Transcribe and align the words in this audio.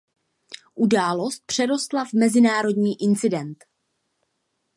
Událost 0.75 1.43
přerostla 1.45 2.05
v 2.05 2.13
mezinárodní 2.13 3.01
incident. 3.01 3.63